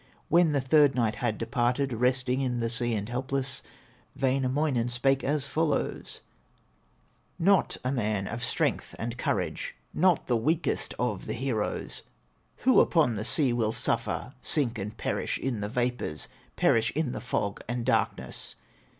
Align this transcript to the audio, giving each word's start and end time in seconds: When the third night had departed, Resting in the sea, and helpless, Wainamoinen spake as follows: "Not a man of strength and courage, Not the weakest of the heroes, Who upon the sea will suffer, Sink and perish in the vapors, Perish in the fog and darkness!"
When 0.29 0.51
the 0.51 0.59
third 0.59 0.95
night 0.95 1.17
had 1.17 1.37
departed, 1.37 1.93
Resting 1.93 2.41
in 2.41 2.59
the 2.59 2.71
sea, 2.71 2.95
and 2.95 3.07
helpless, 3.07 3.61
Wainamoinen 4.19 4.89
spake 4.89 5.23
as 5.23 5.45
follows: 5.45 6.21
"Not 7.37 7.77
a 7.85 7.91
man 7.91 8.25
of 8.25 8.43
strength 8.43 8.95
and 8.97 9.15
courage, 9.15 9.75
Not 9.93 10.25
the 10.25 10.35
weakest 10.35 10.95
of 10.97 11.27
the 11.27 11.33
heroes, 11.35 12.01
Who 12.65 12.79
upon 12.81 13.15
the 13.15 13.23
sea 13.23 13.53
will 13.53 13.71
suffer, 13.71 14.33
Sink 14.41 14.79
and 14.79 14.97
perish 14.97 15.37
in 15.37 15.61
the 15.61 15.69
vapors, 15.69 16.27
Perish 16.55 16.89
in 16.95 17.11
the 17.11 17.21
fog 17.21 17.59
and 17.67 17.85
darkness!" 17.85 18.55